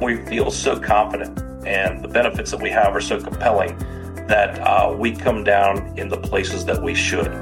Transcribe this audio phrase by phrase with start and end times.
[0.00, 3.76] we feel so confident and the benefits that we have are so compelling
[4.26, 7.32] that uh, we come down in the places that we should.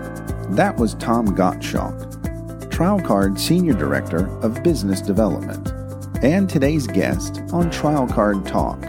[0.50, 5.72] That was Tom Gottschalk, Trial Card Senior Director of Business Development,
[6.22, 8.80] and today's guest on Trial Card Talk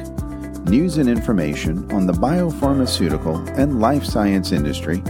[0.65, 5.03] news and information on the biopharmaceutical and life science industry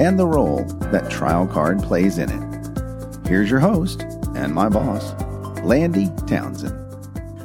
[0.00, 3.26] and the role that Trial Card plays in it.
[3.26, 4.02] Here's your host
[4.34, 5.14] and my boss,
[5.62, 6.91] Landy Townsend.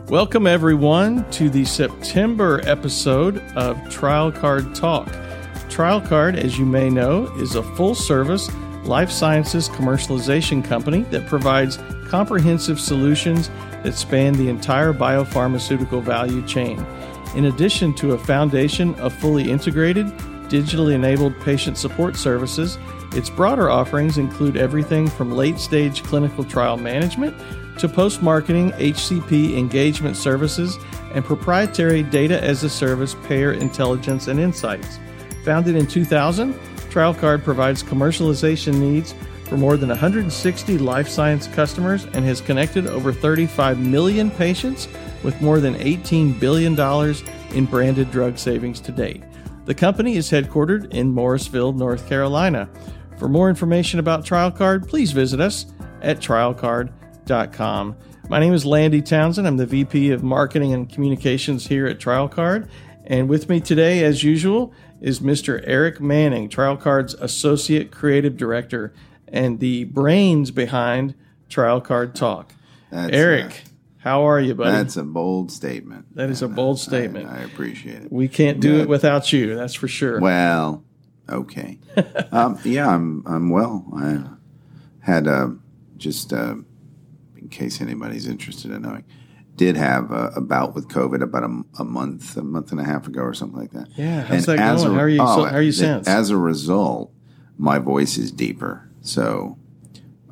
[0.10, 5.10] Welcome, everyone, to the September episode of Trial Card Talk.
[5.70, 8.50] Trial Card, as you may know, is a full service
[8.86, 13.50] life sciences commercialization company that provides comprehensive solutions
[13.84, 16.80] that span the entire biopharmaceutical value chain.
[17.36, 20.06] In addition to a foundation of fully integrated,
[20.48, 22.78] digitally enabled patient support services,
[23.12, 27.36] its broader offerings include everything from late stage clinical trial management
[27.80, 30.78] to post marketing HCP engagement services
[31.14, 35.00] and proprietary data as a service payer intelligence and insights.
[35.44, 36.54] Founded in 2000,
[36.90, 39.14] TrialCard provides commercialization needs
[39.46, 44.88] for more than 160 life science customers and has connected over 35 million patients
[45.24, 46.78] with more than $18 billion
[47.56, 49.24] in branded drug savings to date.
[49.66, 52.70] The company is headquartered in Morrisville, North Carolina.
[53.18, 55.66] For more information about TrialCard, please visit us
[56.02, 57.07] at trialcard.com.
[57.28, 59.46] My name is Landy Townsend.
[59.46, 62.70] I'm the VP of Marketing and Communications here at TrialCard.
[63.04, 65.62] And with me today, as usual, is Mr.
[65.66, 68.94] Eric Manning, TrialCard's Associate Creative Director
[69.28, 71.16] and the brains behind
[71.50, 72.54] TrialCard Talk.
[72.92, 74.72] That's, Eric, uh, how are you, buddy?
[74.72, 76.16] That's a bold statement.
[76.16, 77.28] That is a bold statement.
[77.28, 78.12] I, I appreciate it.
[78.12, 78.82] We can't do Good.
[78.84, 79.54] it without you.
[79.54, 80.22] That's for sure.
[80.22, 80.86] Well,
[81.28, 81.80] okay.
[82.32, 83.86] um, yeah, I'm I'm well.
[83.94, 84.24] I
[85.02, 85.50] had uh,
[85.98, 86.56] just uh,
[87.48, 89.06] in case anybody's interested in knowing,
[89.56, 92.84] did have a, a bout with COVID about a, a, month, a month and a
[92.84, 93.88] half ago, or something like that.
[93.96, 94.92] Yeah, how's and that going?
[94.92, 95.22] A, how are you?
[95.22, 96.08] Oh, how are you since?
[96.08, 97.12] As a result,
[97.58, 98.90] my voice is deeper.
[99.02, 99.58] So,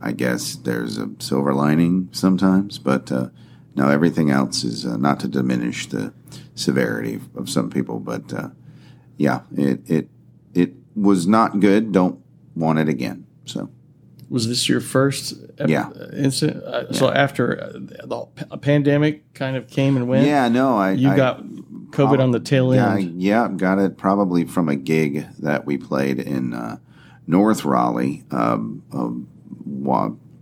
[0.01, 3.11] I guess there's a silver lining sometimes, but.
[3.11, 3.29] Uh,
[3.75, 6.13] now, everything else is uh, not to diminish the
[6.55, 8.49] severity of some people, but uh,
[9.17, 10.09] yeah, it it
[10.53, 11.91] it was not good.
[11.91, 12.23] Don't
[12.55, 13.27] want it again.
[13.43, 13.69] So,
[14.29, 15.91] was this your first yeah.
[16.13, 16.63] incident?
[16.63, 16.97] Uh, yeah.
[16.97, 21.15] So after uh, the pandemic kind of came and went, yeah, no, I you I,
[21.15, 23.21] got COVID on the tail end.
[23.21, 26.77] Yeah, yeah, got it probably from a gig that we played in uh,
[27.27, 28.23] North Raleigh.
[28.31, 29.27] Um, um,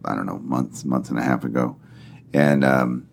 [0.06, 1.78] I don't know, month month and a half ago,
[2.34, 3.08] and um,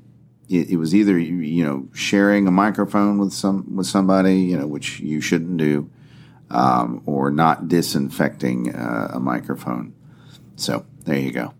[0.48, 4.66] it, it, was either you know sharing a microphone with some with somebody you know
[4.66, 5.90] which you shouldn't do,
[6.50, 9.94] um, or not disinfecting uh, a microphone.
[10.60, 11.54] So there you go.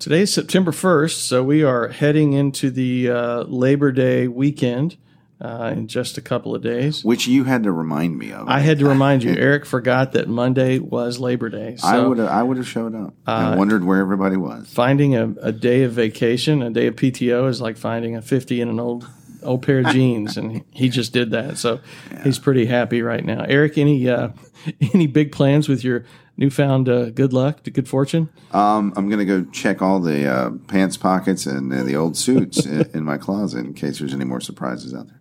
[0.00, 4.96] Today is September first, so we are heading into the uh, Labor Day weekend
[5.40, 7.04] uh, in just a couple of days.
[7.04, 8.48] Which you had to remind me of.
[8.48, 9.30] I had to remind you.
[9.38, 11.76] Eric forgot that Monday was Labor Day.
[11.76, 13.14] So, I would have I would have showed up.
[13.28, 14.68] I uh, wondered where everybody was.
[14.72, 18.60] Finding a, a, day of vacation, a day of PTO, is like finding a fifty
[18.60, 19.06] in an old
[19.44, 21.58] old pair of jeans, and he just did that.
[21.58, 22.24] So yeah.
[22.24, 23.44] he's pretty happy right now.
[23.44, 24.30] Eric, any uh,
[24.94, 26.04] any big plans with your
[26.40, 28.30] newfound uh, good luck, to good fortune?
[28.50, 32.16] Um, I'm going to go check all the uh, pants pockets and uh, the old
[32.16, 35.20] suits in, in, my closet in case there's any more surprises out there.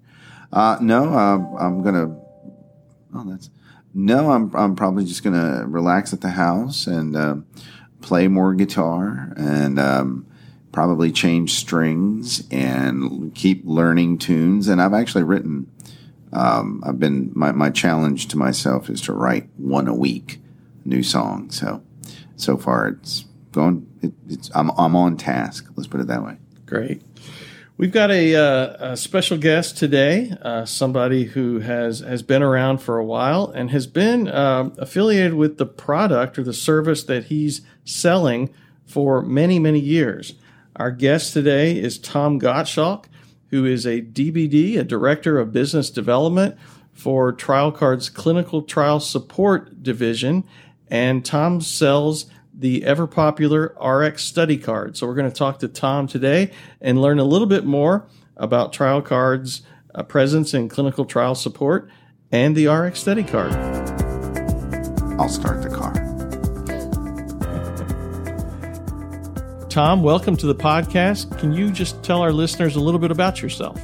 [0.51, 2.17] Uh, no, uh, I'm gonna.
[3.13, 3.51] Oh, that's
[3.93, 4.31] no.
[4.31, 7.35] I'm I'm probably just gonna relax at the house and uh,
[8.01, 10.25] play more guitar and um,
[10.71, 14.67] probably change strings and keep learning tunes.
[14.67, 15.71] And I've actually written.
[16.33, 20.41] Um, I've been my my challenge to myself is to write one a week,
[20.89, 21.51] new song.
[21.51, 21.81] So
[22.35, 23.87] so far it's going.
[24.01, 25.69] It, it's I'm I'm on task.
[25.75, 26.37] Let's put it that way.
[26.65, 27.01] Great.
[27.79, 32.79] We've got a, uh, a special guest today, uh, somebody who has, has been around
[32.79, 37.27] for a while and has been uh, affiliated with the product or the service that
[37.27, 38.53] he's selling
[38.85, 40.33] for many, many years.
[40.75, 43.05] Our guest today is Tom Gottschalk,
[43.47, 46.57] who is a DBD, a Director of Business Development
[46.91, 50.43] for TrialCard's Clinical Trial Support Division.
[50.89, 54.97] And Tom sells the ever popular RX study card.
[54.97, 56.51] So we're going to talk to Tom today
[56.81, 59.61] and learn a little bit more about Trial Card's
[59.93, 61.89] uh, presence in clinical trial support
[62.31, 63.53] and the RX study card.
[65.19, 65.93] I'll start the car.
[69.69, 71.37] Tom, welcome to the podcast.
[71.37, 73.79] Can you just tell our listeners a little bit about yourself?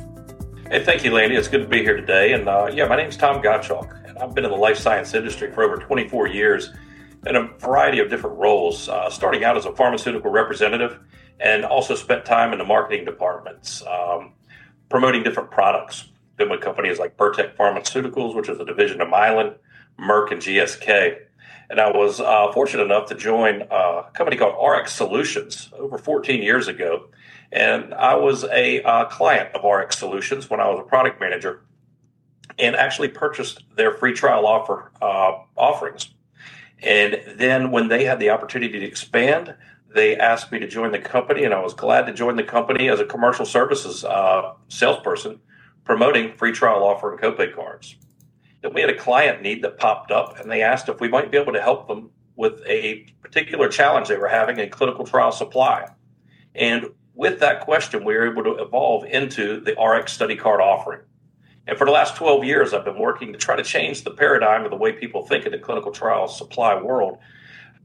[0.72, 1.36] Hey, thank you, Landy.
[1.36, 2.34] It's good to be here today.
[2.34, 5.14] And uh, yeah, my name is Tom Gottschalk, and I've been in the life science
[5.14, 6.74] industry for over 24 years
[7.26, 11.00] in a variety of different roles, uh, starting out as a pharmaceutical representative
[11.40, 13.84] and also spent time in the marketing departments.
[13.86, 14.34] Um,
[14.90, 16.10] promoting different products.
[16.38, 19.56] Been with companies like Bertek Pharmaceuticals, which is a division of Mylan,
[20.00, 21.18] Merck, and GSK.
[21.70, 26.44] And I was uh, fortunate enough to join a company called RX Solutions over 14
[26.44, 27.08] years ago.
[27.52, 31.62] And I was a uh, client of RX Solutions when I was a product manager
[32.60, 36.15] and actually purchased their free trial offer uh, offerings.
[36.86, 39.56] And then when they had the opportunity to expand,
[39.94, 42.90] they asked me to join the company, and I was glad to join the company
[42.90, 45.40] as a commercial services uh, salesperson
[45.84, 47.96] promoting free trial offer and copay cards.
[48.62, 51.32] Then we had a client need that popped up, and they asked if we might
[51.32, 55.32] be able to help them with a particular challenge they were having in clinical trial
[55.32, 55.88] supply.
[56.54, 61.02] And with that question, we were able to evolve into the RX study card offering.
[61.68, 64.66] And for the last 12 years, I've been working to try to change the paradigm
[64.66, 67.18] of the way people think in the clinical trial supply world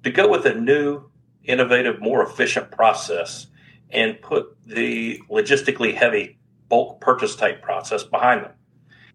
[0.02, 1.04] to go with a new,
[1.44, 3.46] innovative, more efficient process
[3.90, 6.38] and put the logistically heavy
[6.68, 8.52] bulk purchase type process behind them.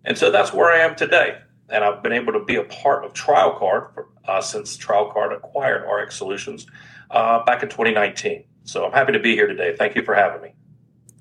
[0.04, 1.38] And so that's where I am today.
[1.70, 6.16] And I've been able to be a part of TrialCard uh, since TrialCard acquired RX
[6.16, 6.68] Solutions
[7.10, 8.44] uh, back in 2019.
[8.66, 9.76] So I'm happy to be here today.
[9.76, 10.54] Thank you for having me.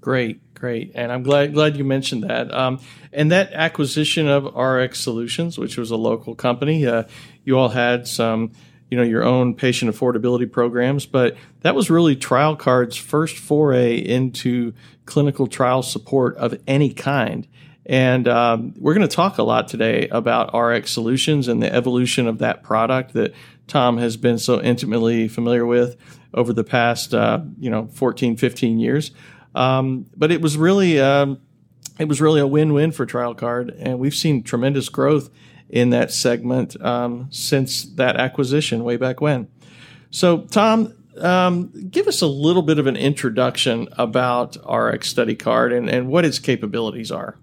[0.00, 2.50] Great, great, and I'm glad glad you mentioned that.
[2.54, 2.80] Um,
[3.12, 7.02] and that acquisition of RX Solutions, which was a local company, uh,
[7.44, 8.52] you all had some,
[8.90, 14.72] you know, your own patient affordability programs, but that was really TrialCard's first foray into
[15.04, 17.46] clinical trial support of any kind.
[17.84, 22.26] And um, we're going to talk a lot today about RX Solutions and the evolution
[22.26, 23.34] of that product that
[23.66, 25.98] Tom has been so intimately familiar with
[26.32, 29.10] over the past, uh, you know, 14, 15 years.
[29.54, 31.40] Um, but it was really, um,
[31.98, 35.30] it was really a win-win for TrialCard, and we've seen tremendous growth
[35.68, 39.48] in that segment um, since that acquisition way back when.
[40.10, 45.72] So, Tom, um, give us a little bit of an introduction about RX Study Card
[45.72, 47.38] and, and what its capabilities are.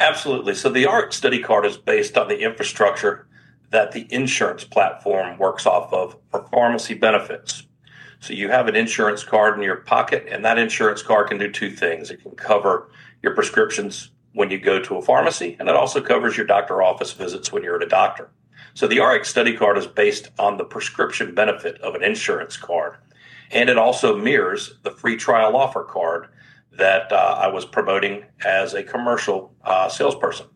[0.00, 0.54] Absolutely.
[0.54, 3.26] So the RX Study Card is based on the infrastructure
[3.70, 7.64] that the insurance platform works off of for pharmacy benefits.
[8.20, 11.50] So you have an insurance card in your pocket, and that insurance card can do
[11.50, 12.10] two things.
[12.10, 12.90] It can cover
[13.22, 17.12] your prescriptions when you go to a pharmacy, and it also covers your doctor office
[17.12, 18.30] visits when you're at a doctor.
[18.74, 22.96] So the RX Study Card is based on the prescription benefit of an insurance card,
[23.50, 26.28] and it also mirrors the free trial offer card
[26.72, 30.46] that uh, I was promoting as a commercial uh, salesperson.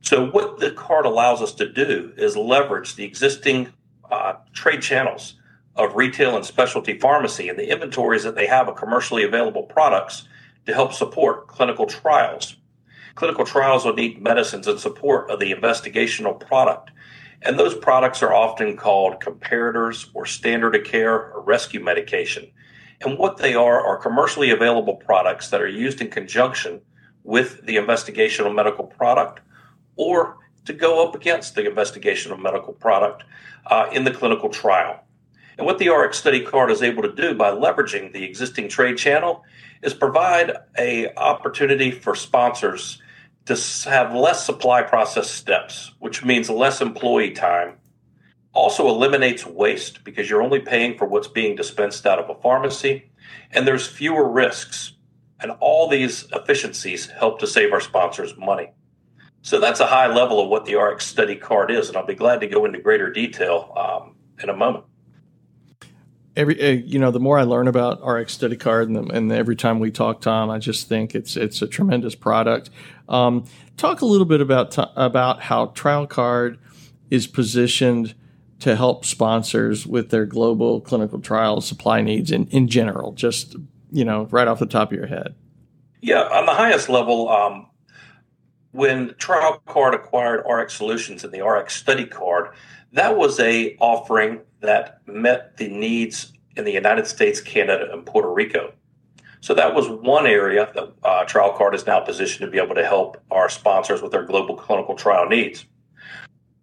[0.00, 3.72] So, what the card allows us to do is leverage the existing
[4.10, 5.34] uh, trade channels
[5.76, 10.28] of retail and specialty pharmacy and the inventories that they have of commercially available products
[10.66, 12.56] to help support clinical trials.
[13.14, 16.90] Clinical trials will need medicines in support of the investigational product.
[17.42, 22.50] And those products are often called comparators or standard of care or rescue medication.
[23.00, 26.80] And what they are are commercially available products that are used in conjunction
[27.24, 29.40] with the investigational medical product
[29.96, 33.24] or to go up against the investigational medical product
[33.66, 35.04] uh, in the clinical trial.
[35.58, 38.96] And what the RX study card is able to do by leveraging the existing trade
[38.96, 39.44] channel
[39.82, 43.02] is provide a opportunity for sponsors
[43.46, 43.56] to
[43.90, 47.74] have less supply process steps, which means less employee time.
[48.54, 53.10] Also eliminates waste because you're only paying for what's being dispensed out of a pharmacy,
[53.50, 54.94] and there's fewer risks.
[55.40, 58.70] And all these efficiencies help to save our sponsors money.
[59.40, 62.14] So that's a high level of what the RX study card is, and I'll be
[62.14, 64.84] glad to go into greater detail um, in a moment
[66.36, 69.32] every uh, you know the more I learn about RX Study Card and, the, and
[69.32, 72.70] every time we talk, Tom, I just think it's it's a tremendous product.
[73.08, 73.44] Um,
[73.76, 76.58] talk a little bit about about how Trial Card
[77.10, 78.14] is positioned
[78.60, 83.12] to help sponsors with their global clinical trial supply needs in, in general.
[83.12, 83.56] Just
[83.90, 85.34] you know, right off the top of your head.
[86.00, 87.68] Yeah, on the highest level, um,
[88.72, 92.54] when Trial Card acquired RX Solutions and the RX Study Card,
[92.92, 98.32] that was a offering that met the needs in the United States, Canada, and Puerto
[98.32, 98.72] Rico.
[99.40, 102.76] So that was one area that uh, Trial Card is now positioned to be able
[102.76, 105.66] to help our sponsors with their global clinical trial needs.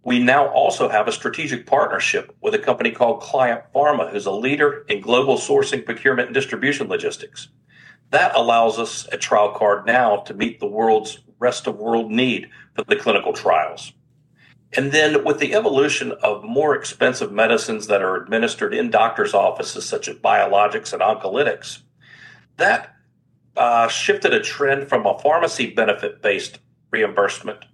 [0.03, 4.31] We now also have a strategic partnership with a company called Client Pharma, who's a
[4.31, 7.49] leader in global sourcing, procurement, and distribution logistics.
[8.11, 12.49] That allows us at Trial Card now to meet the world's rest of world need
[12.75, 13.91] for the clinical trials.
[14.73, 19.85] And then with the evolution of more expensive medicines that are administered in doctors' offices,
[19.85, 21.79] such as biologics and oncolytics,
[22.57, 22.95] that
[23.57, 26.59] uh, shifted a trend from a pharmacy benefit based
[26.91, 27.65] reimbursement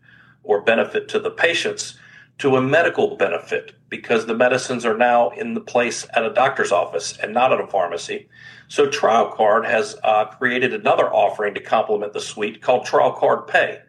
[0.44, 1.98] or benefit to the patients
[2.38, 6.72] to a medical benefit because the medicines are now in the place at a doctor's
[6.72, 8.28] office and not at a pharmacy.
[8.68, 13.48] So Trial Card has uh, created another offering to complement the suite called Trial Card
[13.48, 13.80] Pay.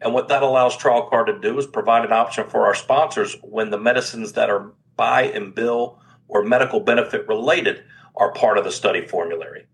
[0.00, 3.36] And what that allows Trial Card to do is provide an option for our sponsors
[3.42, 7.82] when the medicines that are buy and bill or medical benefit related
[8.16, 9.66] are part of the study formulary.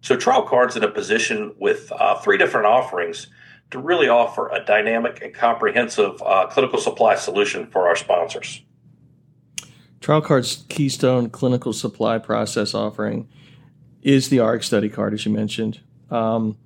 [0.00, 3.26] So Trial Card's in a position with uh, three different offerings
[3.70, 8.62] to really offer a dynamic and comprehensive uh, clinical supply solution for our sponsors.
[10.00, 13.28] TrialCard's Keystone clinical supply process offering
[14.02, 15.80] is the RX study card, as you mentioned.
[16.10, 16.56] Um,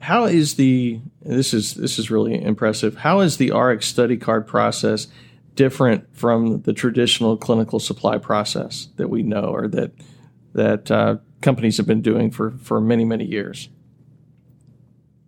[0.00, 2.96] how is the this is this is really impressive.
[2.96, 5.08] How is the RX study card process
[5.54, 9.92] different from the traditional clinical supply process that we know or that
[10.54, 13.68] that uh, companies have been doing for for many many years?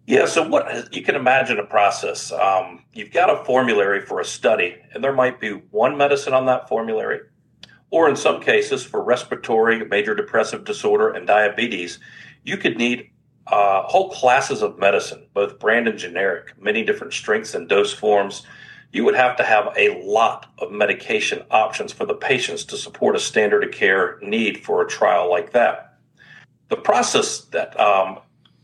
[0.07, 2.33] Yeah, so what you can imagine a process.
[2.33, 6.47] Um, you've got a formulary for a study, and there might be one medicine on
[6.47, 7.21] that formulary,
[7.91, 12.00] or in some cases for respiratory, major depressive disorder, and diabetes,
[12.43, 13.11] you could need
[13.50, 18.47] uh, whole classes of medicine, both brand and generic, many different strengths and dose forms.
[18.92, 23.16] You would have to have a lot of medication options for the patients to support
[23.16, 25.99] a standard of care need for a trial like that.
[26.69, 28.19] The process that um,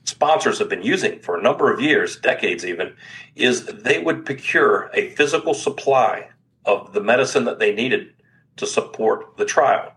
[0.05, 2.95] sponsors have been using for a number of years, decades even,
[3.35, 6.28] is they would procure a physical supply
[6.64, 8.12] of the medicine that they needed
[8.57, 9.93] to support the trial.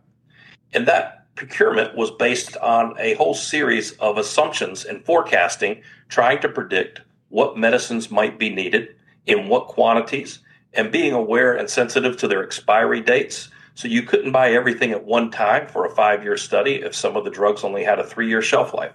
[0.73, 6.49] And that procurement was based on a whole series of assumptions and forecasting, trying to
[6.49, 8.89] predict what medicines might be needed
[9.25, 10.39] in what quantities,
[10.73, 13.47] and being aware and sensitive to their expiry dates.
[13.73, 17.15] So you couldn't buy everything at one time for a five year study if some
[17.15, 18.93] of the drugs only had a three year shelf life.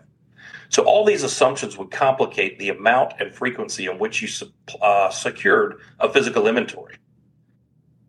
[0.69, 4.29] So all these assumptions would complicate the amount and frequency in which you
[4.83, 6.97] uh, secured a physical inventory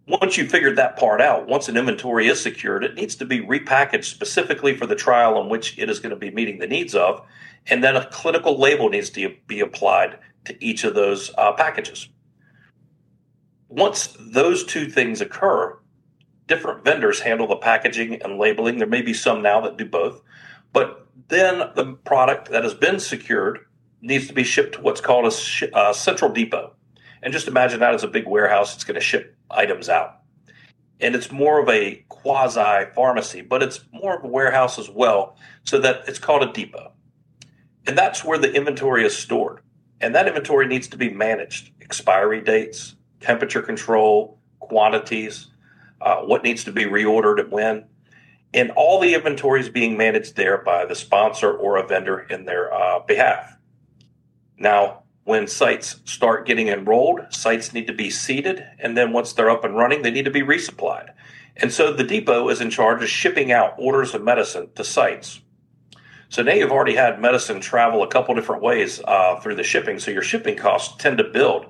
[0.08, 3.40] once you figured that part out, once an inventory is secured, it needs to be
[3.40, 6.94] repackaged specifically for the trial in which it is going to be meeting the needs
[6.94, 7.26] of.
[7.68, 12.08] And then a clinical label needs to be applied to each of those uh, packages.
[13.68, 15.76] Once those two things occur,
[16.46, 18.78] different vendors handle the packaging and labeling.
[18.78, 20.22] There may be some now that do both.
[20.72, 23.60] But then the product that has been secured
[24.02, 26.74] needs to be shipped to what's called a uh, central depot.
[27.24, 28.76] And just imagine that as a big warehouse.
[28.76, 30.20] It's going to ship items out.
[31.00, 35.38] And it's more of a quasi pharmacy, but it's more of a warehouse as well,
[35.64, 36.94] so that it's called a depot.
[37.86, 39.62] And that's where the inventory is stored.
[40.02, 45.48] And that inventory needs to be managed expiry dates, temperature control, quantities,
[46.02, 47.86] uh, what needs to be reordered and when.
[48.54, 52.46] And all the inventory is being managed there by the sponsor or a vendor in
[52.46, 53.58] their uh, behalf.
[54.58, 59.50] Now, when sites start getting enrolled, sites need to be seeded, and then once they're
[59.50, 61.10] up and running, they need to be resupplied.
[61.58, 65.42] And so the depot is in charge of shipping out orders of medicine to sites.
[66.30, 70.00] So now you've already had medicine travel a couple different ways uh, through the shipping.
[70.00, 71.68] So your shipping costs tend to build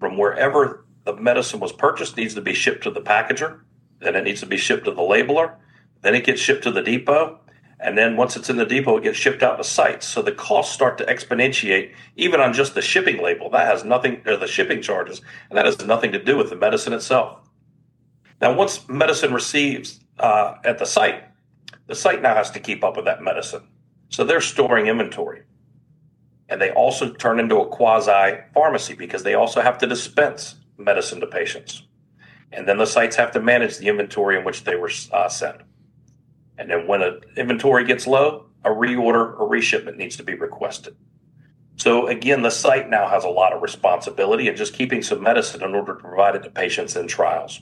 [0.00, 3.60] from wherever the medicine was purchased needs to be shipped to the packager,
[4.00, 5.56] then it needs to be shipped to the labeler,
[6.00, 7.40] then it gets shipped to the depot,
[7.84, 10.08] and then once it's in the depot, it gets shipped out to sites.
[10.08, 13.50] So the costs start to exponentiate even on just the shipping label.
[13.50, 16.56] That has nothing, or the shipping charges, and that has nothing to do with the
[16.56, 17.40] medicine itself.
[18.40, 21.24] Now, once medicine receives uh, at the site,
[21.86, 23.68] the site now has to keep up with that medicine.
[24.08, 25.42] So they're storing inventory.
[26.48, 31.20] And they also turn into a quasi pharmacy because they also have to dispense medicine
[31.20, 31.82] to patients.
[32.50, 35.60] And then the sites have to manage the inventory in which they were uh, sent.
[36.58, 40.96] And then when an inventory gets low, a reorder or reshipment needs to be requested.
[41.76, 45.62] So again, the site now has a lot of responsibility in just keeping some medicine
[45.62, 47.60] in order to provide it to patients in trials.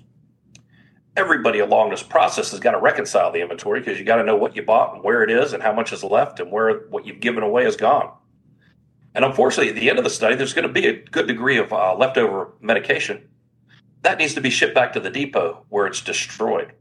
[1.16, 4.36] Everybody along this process has got to reconcile the inventory because you got to know
[4.36, 7.06] what you bought and where it is and how much is left and where what
[7.06, 8.12] you've given away is gone.
[9.14, 11.58] And unfortunately, at the end of the study, there's going to be a good degree
[11.58, 13.28] of uh, leftover medication.
[14.02, 16.72] That needs to be shipped back to the depot where it's destroyed.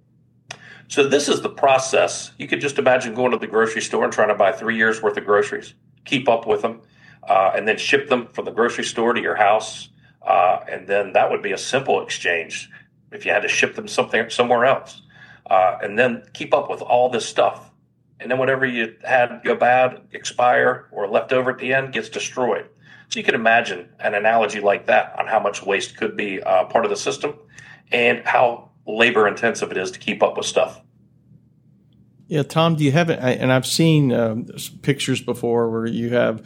[0.92, 2.32] So this is the process.
[2.38, 5.02] You could just imagine going to the grocery store and trying to buy three years
[5.02, 6.82] worth of groceries, keep up with them,
[7.24, 9.88] uh, and then ship them from the grocery store to your house.
[10.22, 12.70] Uh, and then that would be a simple exchange
[13.14, 15.02] if you had to ship them something somewhere else.
[15.50, 17.72] Uh, and then keep up with all this stuff.
[18.20, 22.10] And then whatever you had go bad, expire, or left over at the end gets
[22.10, 22.68] destroyed.
[23.08, 26.66] So you can imagine an analogy like that on how much waste could be uh,
[26.66, 27.36] part of the system
[27.94, 30.82] and how labor intensive it is to keep up with stuff.
[32.28, 33.20] Yeah, Tom, do you have it?
[33.20, 34.46] And I've seen um,
[34.82, 36.46] pictures before where you have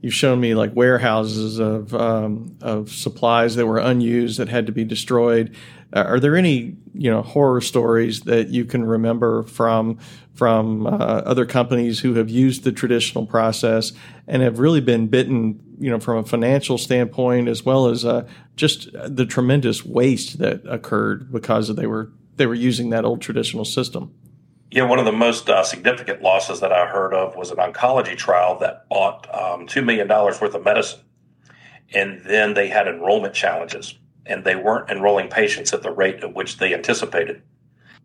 [0.00, 4.72] you've shown me like warehouses of um, of supplies that were unused that had to
[4.72, 5.54] be destroyed.
[5.92, 9.98] Uh, are there any you know horror stories that you can remember from
[10.34, 13.92] from uh, other companies who have used the traditional process
[14.28, 18.26] and have really been bitten, you know, from a financial standpoint as well as uh,
[18.56, 23.64] just the tremendous waste that occurred because they were they were using that old traditional
[23.64, 24.14] system.
[24.70, 28.16] Yeah, one of the most uh, significant losses that I heard of was an oncology
[28.16, 31.00] trial that bought um, $2 million worth of medicine.
[31.94, 36.34] And then they had enrollment challenges, and they weren't enrolling patients at the rate at
[36.34, 37.42] which they anticipated.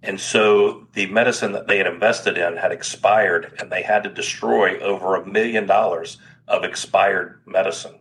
[0.03, 4.09] And so the medicine that they had invested in had expired, and they had to
[4.09, 6.17] destroy over a million dollars
[6.51, 7.99] of expired medicine.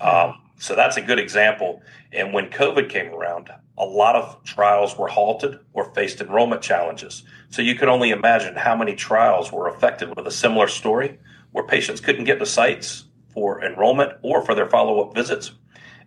[0.00, 1.82] Um, so that's a good example.
[2.12, 7.24] And when COVID came around, a lot of trials were halted or faced enrollment challenges.
[7.50, 11.18] So you can only imagine how many trials were affected with a similar story
[11.50, 15.52] where patients couldn't get to sites for enrollment or for their follow up visits.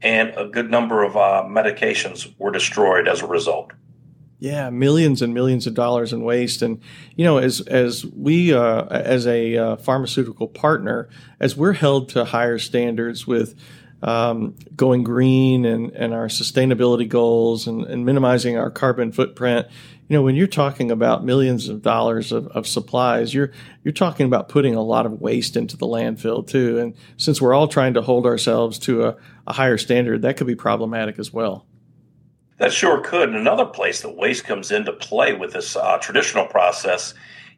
[0.02, 3.72] And a good number of uh, medications were destroyed as a result.
[4.38, 6.82] Yeah, millions and millions of dollars in waste, and
[7.16, 11.08] you know, as as we uh, as a uh, pharmaceutical partner,
[11.40, 13.56] as we're held to higher standards with
[14.06, 19.68] um, going green and, and our sustainability goals and, and, minimizing our carbon footprint.
[20.08, 23.52] You know, when you're talking about millions of dollars of, of, supplies, you're
[23.84, 26.78] you're talking about putting a lot of waste into the landfill too.
[26.78, 30.46] And since we're all trying to hold ourselves to a, a higher standard, that could
[30.46, 31.66] be problematic as well.
[32.58, 33.30] That sure could.
[33.30, 37.14] And another place that waste comes into play with this uh, traditional process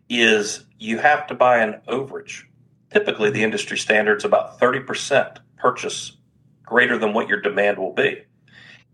[0.09, 2.43] is you have to buy an overage.
[2.91, 6.17] Typically, the industry standard's about 30% purchase
[6.65, 8.23] greater than what your demand will be.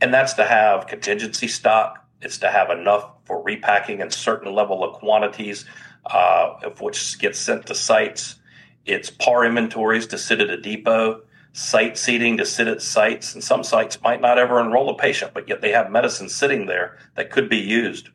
[0.01, 2.05] And that's to have contingency stock.
[2.21, 5.65] It's to have enough for repacking in certain level of quantities,
[6.05, 8.35] uh, of which gets sent to sites.
[8.85, 11.21] It's par inventories to sit at a depot,
[11.53, 13.33] site seeding to sit at sites.
[13.33, 16.65] And some sites might not ever enroll a patient, but yet they have medicine sitting
[16.65, 18.09] there that could be used.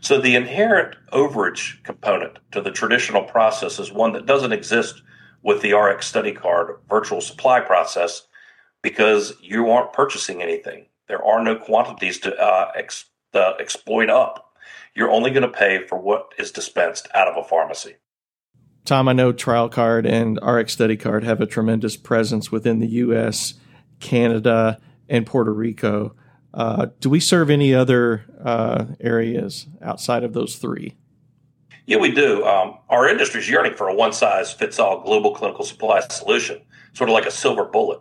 [0.00, 5.02] So the inherent overage component to the traditional process is one that doesn't exist
[5.42, 8.26] with the RX study card virtual supply process
[8.82, 10.86] because you aren't purchasing anything.
[11.08, 14.54] There are no quantities to uh, ex, uh, exploit up.
[14.94, 17.96] You're only going to pay for what is dispensed out of a pharmacy.
[18.88, 22.86] Tom, I know Trial Card and RX Study Card have a tremendous presence within the
[22.86, 23.52] U.S.,
[24.00, 26.16] Canada, and Puerto Rico.
[26.54, 30.96] Uh, do we serve any other uh, areas outside of those three?
[31.84, 32.46] Yeah, we do.
[32.46, 36.62] Um, our industry is yearning for a one size fits all global clinical supply solution,
[36.94, 38.00] sort of like a silver bullet.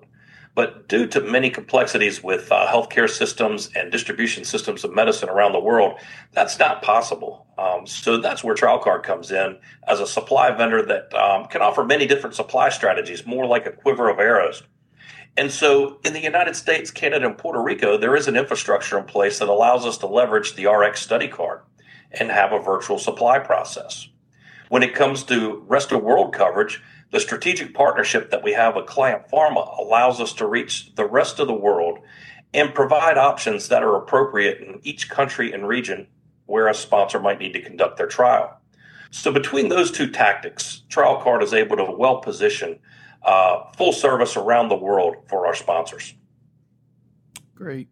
[0.57, 5.51] But due to many complexities with uh, healthcare systems and distribution systems of medicine around
[5.51, 5.99] the world,
[6.31, 7.45] that's not possible.
[7.59, 11.83] Um, so that's where TrialCard comes in as a supply vendor that um, can offer
[11.83, 14.63] many different supply strategies, more like a quiver of arrows.
[15.37, 19.05] And so in the United States, Canada, and Puerto Rico, there is an infrastructure in
[19.05, 21.61] place that allows us to leverage the RX study card
[22.09, 24.09] and have a virtual supply process.
[24.69, 28.85] When it comes to rest of world coverage, the strategic partnership that we have with
[28.85, 31.99] Client Pharma allows us to reach the rest of the world
[32.53, 36.07] and provide options that are appropriate in each country and region
[36.45, 38.59] where a sponsor might need to conduct their trial.
[39.09, 42.79] So, between those two tactics, Trial Card is able to well position
[43.23, 46.13] uh, full service around the world for our sponsors.
[47.55, 47.89] Great.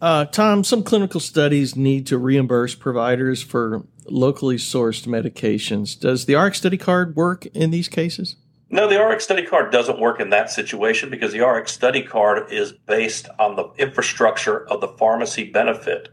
[0.00, 5.98] Uh, Tom, some clinical studies need to reimburse providers for locally sourced medications.
[5.98, 8.36] Does the RX study card work in these cases?
[8.70, 12.50] No, the RX study card doesn't work in that situation because the RX study card
[12.50, 16.08] is based on the infrastructure of the pharmacy benefit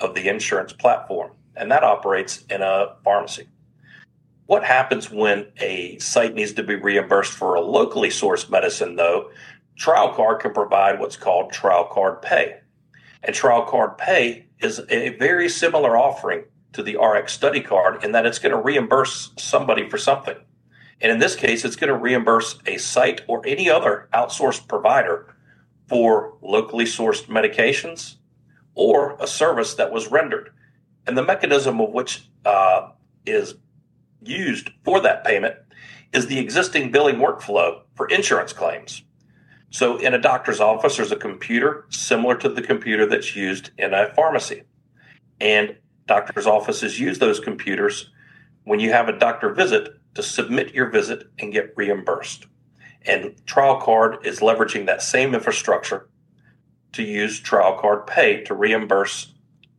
[0.00, 3.48] of the insurance platform, and that operates in a pharmacy.
[4.46, 9.30] What happens when a site needs to be reimbursed for a locally sourced medicine, though?
[9.76, 12.58] Trial Card can provide what's called Trial Card Pay.
[13.22, 18.12] And Trial Card Pay is a very similar offering to the RX study card in
[18.12, 20.36] that it's going to reimburse somebody for something.
[21.00, 25.34] And in this case, it's going to reimburse a site or any other outsourced provider
[25.88, 28.16] for locally sourced medications
[28.74, 30.50] or a service that was rendered.
[31.06, 32.90] And the mechanism of which uh,
[33.26, 33.56] is
[34.22, 35.56] used for that payment
[36.12, 39.02] is the existing billing workflow for insurance claims.
[39.70, 43.94] So in a doctor's office, there's a computer similar to the computer that's used in
[43.94, 44.62] a pharmacy.
[45.40, 45.76] And
[46.12, 48.10] doctor's offices use those computers
[48.64, 52.46] when you have a doctor visit to submit your visit and get reimbursed.
[53.06, 56.10] And Trial Card is leveraging that same infrastructure
[56.92, 59.32] to use Trial Card Pay to reimburse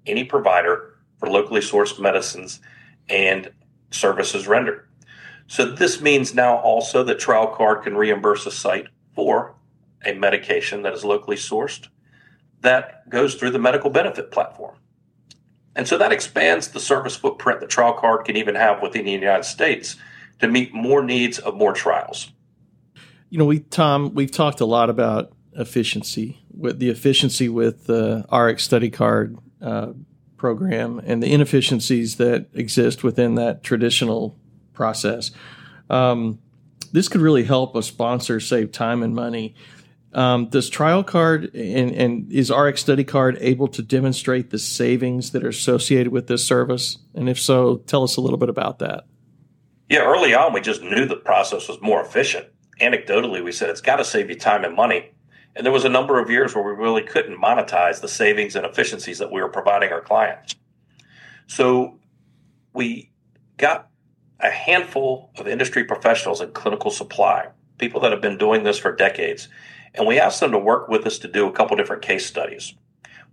[0.08, 2.60] any provider for locally sourced medicines
[3.08, 3.52] and
[3.92, 4.88] services rendered.
[5.46, 9.54] So this means now also that Trial Card can reimburse a site for
[10.04, 11.90] a medication that is locally sourced,
[12.62, 14.78] that goes through the medical benefit platform.
[15.76, 19.46] And so that expands the service footprint that TrialCard can even have within the United
[19.46, 19.96] States
[20.40, 22.32] to meet more needs of more trials.
[23.30, 28.26] You know, we Tom, we've talked a lot about efficiency with the efficiency with the
[28.32, 29.94] RX Study Card uh,
[30.38, 34.38] program and the inefficiencies that exist within that traditional
[34.74, 35.32] process.
[35.90, 36.40] Um,
[36.92, 39.56] this could really help a sponsor save time and money.
[40.14, 45.32] Um, does trial card and, and is RX Study Card able to demonstrate the savings
[45.32, 47.00] that are associated with this service?
[47.16, 49.06] And if so, tell us a little bit about that.
[49.90, 52.48] Yeah, early on, we just knew the process was more efficient.
[52.80, 55.12] Anecdotally, we said it's got to save you time and money.
[55.56, 58.66] And there was a number of years where we really couldn't monetize the savings and
[58.66, 60.56] efficiencies that we were providing our clients.
[61.48, 62.00] So
[62.74, 63.12] we
[63.58, 63.90] got
[64.40, 67.48] a handful of industry professionals in clinical supply,
[67.78, 69.48] people that have been doing this for decades,
[69.96, 72.74] and we asked them to work with us to do a couple different case studies.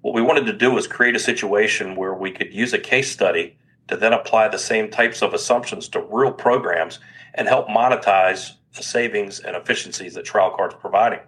[0.02, 3.10] What we wanted to do was create a situation where we could use a case
[3.10, 3.56] study
[3.88, 7.00] to then apply the same types of assumptions to real programs
[7.34, 11.20] and help monetize the savings and efficiencies that trial TrialCard's providing.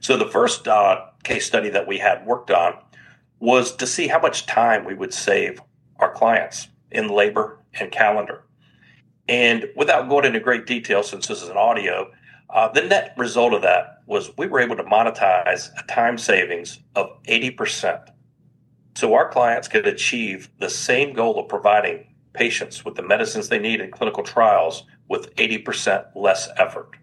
[0.00, 2.74] So the first uh, case study that we had worked on
[3.38, 5.60] was to see how much time we would save
[5.98, 8.42] our clients in labor and calendar.
[9.28, 12.10] And without going into great detail, since this is an audio,
[12.50, 16.78] uh, the net result of that was we were able to monetize a time savings
[16.94, 18.08] of 80%.
[18.94, 23.58] So our clients could achieve the same goal of providing patients with the medicines they
[23.58, 26.96] need in clinical trials with 80% less effort.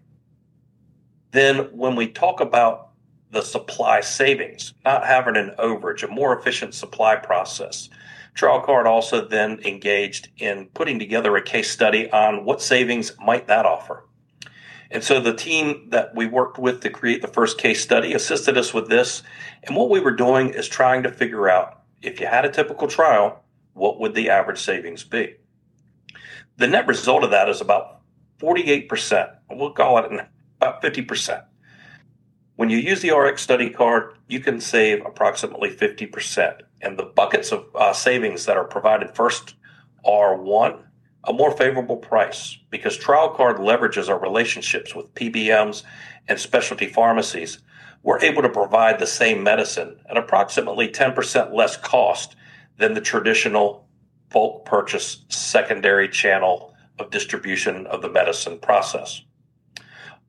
[1.32, 2.90] Then, when we talk about
[3.30, 7.90] the supply savings, not having an overage, a more efficient supply process,
[8.34, 13.66] TrialCard also then engaged in putting together a case study on what savings might that
[13.66, 14.04] offer.
[14.94, 18.56] And so the team that we worked with to create the first case study assisted
[18.56, 19.24] us with this.
[19.64, 22.86] And what we were doing is trying to figure out if you had a typical
[22.86, 25.34] trial, what would the average savings be?
[26.58, 28.02] The net result of that is about
[28.38, 29.34] 48%.
[29.50, 30.28] We'll call it
[30.60, 31.44] about 50%.
[32.54, 36.60] When you use the RX study card, you can save approximately 50%.
[36.80, 39.56] And the buckets of uh, savings that are provided first
[40.04, 40.84] are one,
[41.26, 45.82] a more favorable price because Trial Card leverages our relationships with PBMs
[46.28, 47.58] and specialty pharmacies.
[48.02, 52.36] We're able to provide the same medicine at approximately 10% less cost
[52.76, 53.86] than the traditional
[54.30, 59.22] bulk purchase secondary channel of distribution of the medicine process.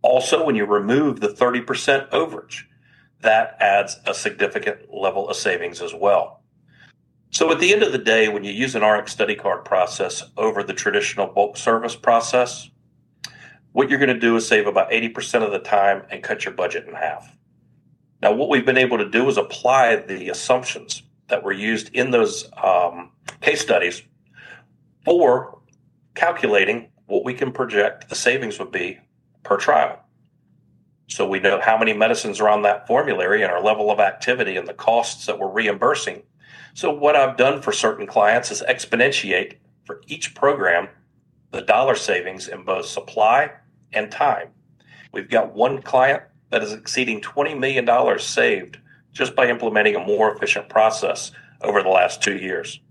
[0.02, 2.64] Also, when you remove the 30% overage,
[3.22, 6.44] that adds a significant level of savings as well.
[7.36, 10.24] So at the end of the day, when you use an RX study card process
[10.38, 12.70] over the traditional bulk service process,
[13.74, 16.54] what you're going to do is save about 80% of the time and cut your
[16.54, 17.36] budget in half.
[18.22, 22.12] Now, what we've been able to do is apply the assumptions that were used in
[22.12, 24.02] those um, case studies
[25.04, 25.60] for
[26.14, 28.98] calculating what we can project the savings would be
[29.44, 30.00] per trial.
[31.08, 34.56] So we know how many medicines are on that formulary and our level of activity
[34.56, 36.24] and the costs that we're reimbursing
[36.76, 39.54] so what I've done for certain clients is exponentiate
[39.86, 40.90] for each program
[41.52, 43.50] the dollar savings in both supply
[43.94, 44.50] and time.
[45.14, 48.78] We've got one client that is exceeding $20 million saved
[49.14, 52.82] just by implementing a more efficient process over the last two years.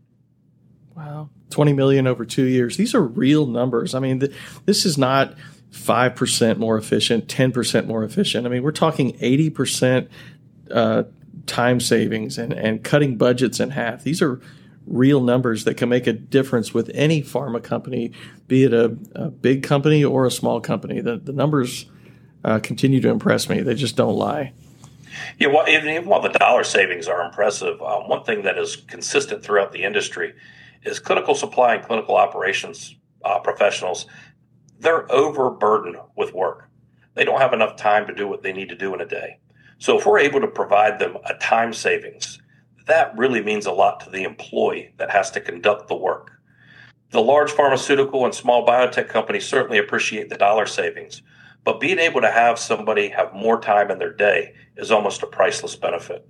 [0.96, 1.28] Wow.
[1.50, 2.78] 20 million over two years.
[2.78, 3.94] These are real numbers.
[3.94, 4.32] I mean, th-
[4.64, 5.34] this is not
[5.72, 8.46] 5% more efficient, 10% more efficient.
[8.46, 10.08] I mean, we're talking 80%
[10.70, 11.02] uh,
[11.46, 14.02] time savings and, and cutting budgets in half.
[14.02, 14.40] These are
[14.86, 18.12] real numbers that can make a difference with any pharma company,
[18.48, 21.00] be it a, a big company or a small company.
[21.00, 21.86] The, the numbers
[22.44, 23.60] uh, continue to impress me.
[23.60, 24.52] They just don't lie.
[25.38, 29.42] Yeah, well, even, while the dollar savings are impressive, um, one thing that is consistent
[29.42, 30.34] throughout the industry
[30.82, 34.06] is clinical supply and clinical operations uh, professionals.
[34.78, 36.68] They're overburdened with work.
[37.14, 39.38] They don't have enough time to do what they need to do in a day.
[39.78, 42.38] So if we're able to provide them a time savings,
[42.86, 46.32] that really means a lot to the employee that has to conduct the work.
[47.10, 51.22] The large pharmaceutical and small biotech companies certainly appreciate the dollar savings,
[51.62, 55.26] but being able to have somebody have more time in their day is almost a
[55.26, 56.26] priceless benefit.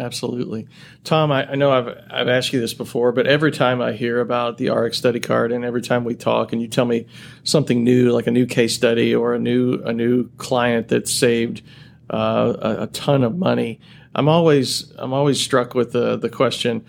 [0.00, 0.68] Absolutely.
[1.02, 4.20] Tom, I, I, know I've, I've asked you this before, but every time I hear
[4.20, 7.06] about the RX study card and every time we talk and you tell me
[7.42, 11.62] something new, like a new case study or a new, a new client that saved
[12.10, 13.80] uh, a, ton of money.
[14.14, 16.84] I'm always I'm always struck with the the question,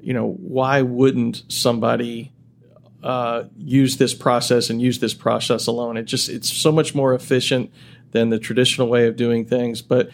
[0.00, 2.32] you know, why wouldn't somebody
[3.02, 5.96] uh, use this process and use this process alone?
[5.96, 7.72] It just it's so much more efficient
[8.10, 9.82] than the traditional way of doing things.
[9.82, 10.10] But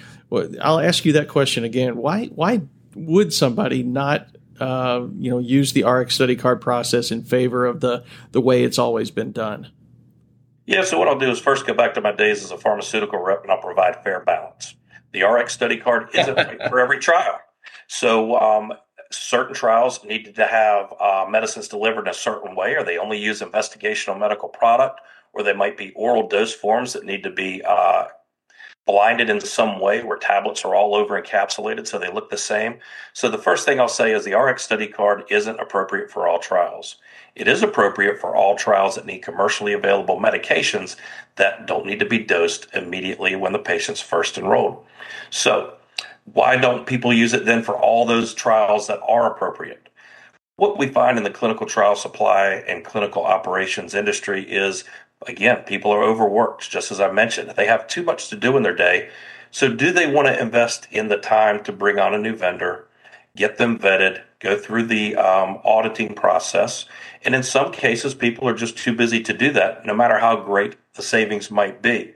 [0.61, 1.97] I'll ask you that question again.
[1.97, 2.63] Why why
[2.95, 4.29] would somebody not
[4.61, 8.65] uh, you know use the RX study card process in favor of the the way
[8.65, 9.71] it's always been done?
[10.67, 13.19] Yeah, so what I'll do is first go back to my days as a pharmaceutical
[13.19, 14.75] rep and I'll provide fair balance.
[15.13, 17.41] The RX study card isn't right for every trial.
[17.89, 18.73] So um,
[19.11, 23.19] certain trials needed to have uh, medicines delivered in a certain way, or they only
[23.19, 25.01] use investigational medical product,
[25.33, 28.05] or they might be oral dose forms that need to be uh,
[28.87, 32.79] blinded in some way where tablets are all over encapsulated so they look the same.
[33.13, 36.39] So the first thing I'll say is the RX study card isn't appropriate for all
[36.39, 36.97] trials.
[37.35, 40.97] It is appropriate for all trials that need commercially available medications
[41.37, 44.85] that don't need to be dosed immediately when the patient's first enrolled.
[45.31, 45.75] So
[46.25, 49.89] why don't people use it then for all those trials that are appropriate?
[50.57, 54.85] What we find in the clinical trial supply and clinical operations industry is,
[55.27, 57.51] again, people are overworked, just as I mentioned.
[57.51, 59.09] They have too much to do in their day.
[59.51, 62.87] So, do they want to invest in the time to bring on a new vendor,
[63.37, 66.87] get them vetted, go through the um, auditing process?
[67.25, 70.37] And in some cases, people are just too busy to do that, no matter how
[70.37, 72.15] great the savings might be.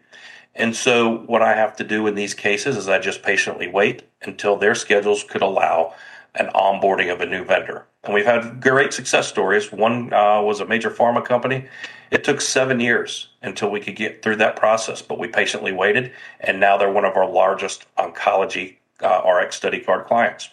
[0.55, 4.03] And so, what I have to do in these cases is I just patiently wait
[4.23, 5.95] until their schedules could allow
[6.35, 7.87] an onboarding of a new vendor.
[8.05, 9.73] And we've had great success stories.
[9.73, 11.67] One uh, was a major pharma company.
[12.11, 16.13] It took seven years until we could get through that process, but we patiently waited,
[16.41, 20.51] and now they're one of our largest oncology uh, RX study card clients.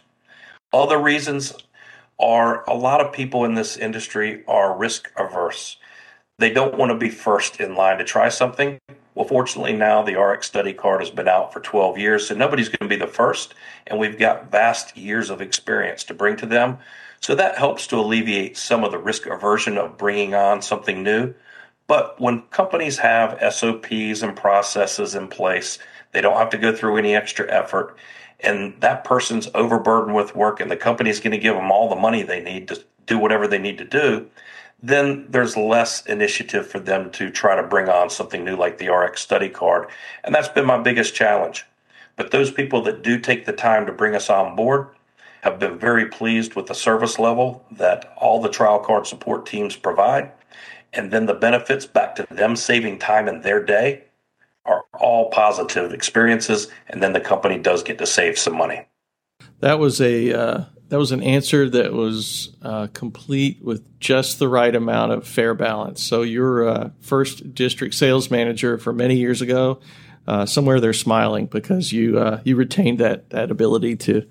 [0.73, 1.53] Other reasons
[2.19, 5.77] are a lot of people in this industry are risk averse.
[6.39, 8.79] They don't want to be first in line to try something.
[9.13, 12.69] Well, fortunately, now the RX study card has been out for 12 years, so nobody's
[12.69, 13.53] going to be the first,
[13.85, 16.79] and we've got vast years of experience to bring to them.
[17.19, 21.35] So that helps to alleviate some of the risk aversion of bringing on something new.
[21.85, 25.77] But when companies have SOPs and processes in place,
[26.13, 27.95] they don't have to go through any extra effort,
[28.39, 31.95] and that person's overburdened with work, and the company's going to give them all the
[31.95, 34.29] money they need to do whatever they need to do
[34.83, 38.89] then there's less initiative for them to try to bring on something new like the
[38.89, 39.87] RX study card.
[40.25, 41.65] And that's been my biggest challenge.
[42.17, 44.89] But those people that do take the time to bring us on board
[45.41, 49.77] have been very pleased with the service level that all the trial card support teams
[49.77, 50.31] provide.
[50.91, 54.03] And then the benefits back to them saving time in their day
[54.65, 56.67] are all positive experiences.
[56.87, 58.87] And then the company does get to save some money.
[59.59, 64.47] That was a uh, that was an answer that was uh, complete with just the
[64.47, 66.03] right amount of fair balance.
[66.03, 69.79] So your uh, first district sales manager for many years ago,
[70.27, 74.27] uh, somewhere they're smiling because you uh, you retained that that ability to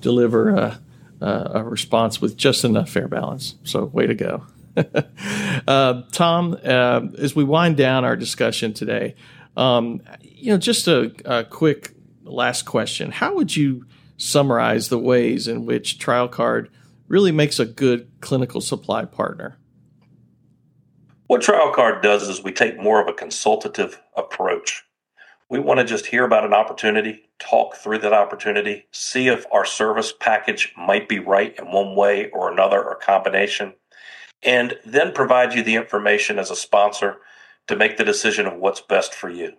[0.00, 0.80] deliver a,
[1.20, 3.54] a, response with just enough fair balance.
[3.64, 4.44] So way to go,
[5.66, 6.58] uh, Tom.
[6.62, 9.14] Uh, as we wind down our discussion today,
[9.56, 13.86] um, you know, just a, a quick last question: How would you
[14.16, 16.68] summarize the ways in which TrialCard
[17.08, 19.58] really makes a good clinical supply partner?
[21.26, 24.84] What TrialCard does is we take more of a consultative approach.
[25.48, 29.64] We want to just hear about an opportunity, talk through that opportunity, see if our
[29.64, 33.74] service package might be right in one way or another or combination,
[34.42, 37.18] and then provide you the information as a sponsor
[37.68, 39.52] to make the decision of what's best for you.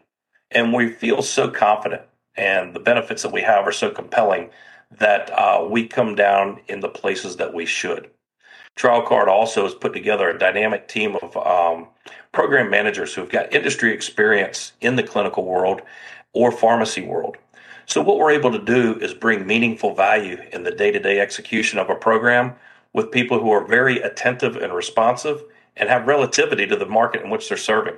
[0.52, 2.04] And we feel so confident
[2.36, 4.50] and the benefits that we have are so compelling
[4.92, 8.10] that uh, we come down in the places that we should.
[8.76, 11.88] TrialCard also has put together a dynamic team of um,
[12.32, 15.82] program managers who've got industry experience in the clinical world
[16.34, 17.38] or pharmacy world.
[17.86, 21.20] So, what we're able to do is bring meaningful value in the day to day
[21.20, 22.56] execution of a program
[22.94, 25.44] with people who are very attentive and responsive
[25.76, 27.96] and have relativity to the market in which they're serving.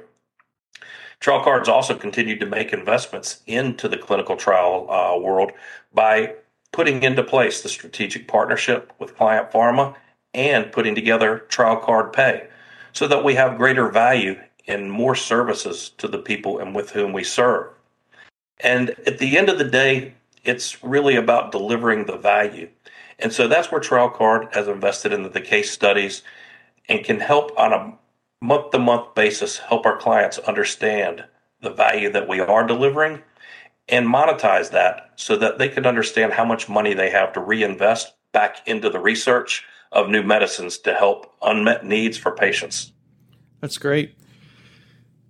[1.20, 5.52] Trial Cards also continued to make investments into the clinical trial uh, world
[5.94, 6.36] by
[6.72, 9.96] putting into place the strategic partnership with Client Pharma
[10.34, 12.48] and putting together Trial Card Pay
[12.92, 17.14] so that we have greater value and more services to the people and with whom
[17.14, 17.72] we serve.
[18.60, 22.70] And at the end of the day, it's really about delivering the value.
[23.20, 26.24] And so that's where Trial Card has invested in the case studies
[26.90, 27.98] and can help on a
[28.42, 31.26] month to month basis help our clients understand
[31.62, 33.22] the value that we are delivering
[33.88, 38.14] and monetize that so that they can understand how much money they have to reinvest
[38.32, 42.92] back into the research of new medicines to help unmet needs for patients.
[43.62, 44.16] That's great.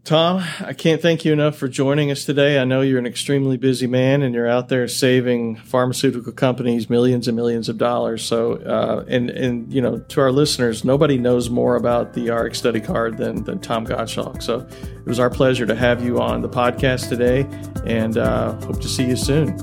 [0.05, 2.59] Tom, I can't thank you enough for joining us today.
[2.59, 7.27] I know you're an extremely busy man and you're out there saving pharmaceutical companies millions
[7.27, 8.23] and millions of dollars.
[8.23, 12.55] So, uh, and, and, you know, to our listeners, nobody knows more about the RX
[12.55, 14.43] study card than, than Tom Gottschalk.
[14.43, 17.47] So it was our pleasure to have you on the podcast today
[17.87, 19.57] and uh, hope to see you soon.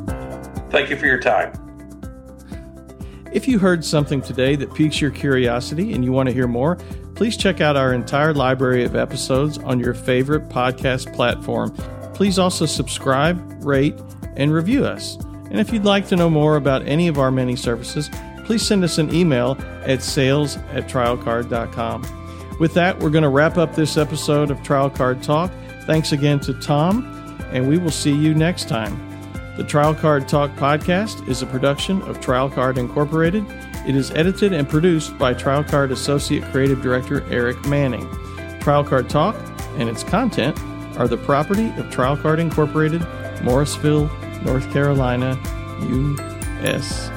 [0.70, 1.52] Thank you for your time.
[3.32, 6.78] If you heard something today that piques your curiosity and you want to hear more,
[7.22, 11.72] please check out our entire library of episodes on your favorite podcast platform.
[12.14, 13.94] Please also subscribe, rate,
[14.34, 15.14] and review us.
[15.48, 18.10] And if you'd like to know more about any of our many services,
[18.44, 22.56] please send us an email at sales at trialcard.com.
[22.58, 25.52] With that, we're going to wrap up this episode of Trial Card Talk.
[25.86, 28.98] Thanks again to Tom, and we will see you next time.
[29.56, 33.46] The Trial Card Talk podcast is a production of Trial Card Incorporated.
[33.86, 38.08] It is edited and produced by TrialCard Associate Creative Director Eric Manning.
[38.60, 39.34] TrialCard Talk
[39.76, 40.56] and its content
[40.96, 43.04] are the property of TrialCard Incorporated,
[43.42, 44.08] Morrisville,
[44.44, 45.36] North Carolina,
[45.88, 47.12] USA.